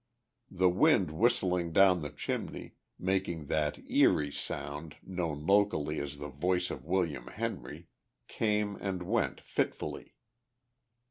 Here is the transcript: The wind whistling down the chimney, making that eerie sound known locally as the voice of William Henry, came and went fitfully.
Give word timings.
The 0.49 0.67
wind 0.67 1.11
whistling 1.11 1.73
down 1.73 2.01
the 2.01 2.09
chimney, 2.09 2.73
making 2.97 3.45
that 3.53 3.77
eerie 3.87 4.31
sound 4.31 4.95
known 5.03 5.45
locally 5.45 5.99
as 5.99 6.17
the 6.17 6.27
voice 6.27 6.71
of 6.71 6.87
William 6.87 7.27
Henry, 7.27 7.85
came 8.27 8.77
and 8.77 9.03
went 9.03 9.41
fitfully. 9.41 10.15